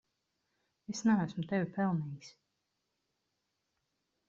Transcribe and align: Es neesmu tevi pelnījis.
Es 0.93 1.01
neesmu 1.09 1.45
tevi 1.51 1.69
pelnījis. 1.77 2.33